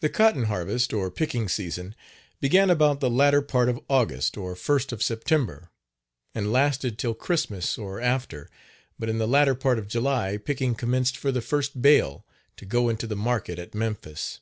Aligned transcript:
The 0.00 0.08
cotton 0.08 0.44
harvest, 0.44 0.94
or 0.94 1.10
picking 1.10 1.46
season, 1.46 1.94
began 2.40 2.70
about 2.70 3.00
the 3.00 3.10
latter 3.10 3.42
part 3.42 3.68
of 3.68 3.78
August 3.86 4.38
or 4.38 4.56
first 4.56 4.92
of 4.92 5.02
September, 5.02 5.68
and 6.34 6.50
lasted 6.50 6.96
till 6.98 7.12
Christmas 7.12 7.76
or 7.76 8.00
after, 8.00 8.48
but 8.98 9.10
in 9.10 9.18
the 9.18 9.28
latter 9.28 9.54
part 9.54 9.78
of 9.78 9.88
July 9.88 10.38
picking 10.38 10.74
commenced 10.74 11.18
for 11.18 11.30
"the 11.30 11.42
first 11.42 11.82
bale" 11.82 12.24
to 12.56 12.64
go 12.64 12.88
into 12.88 13.06
the 13.06 13.14
market 13.14 13.58
at 13.58 13.74
Memphis. 13.74 14.40